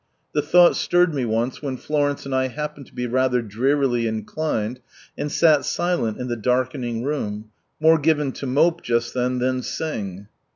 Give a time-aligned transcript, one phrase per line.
[0.33, 4.79] The thought stirred me once when Florence and I happened be rather drearily inclined,
[5.15, 10.27] and sat silent in the darkening room, more given to mope just then than sing.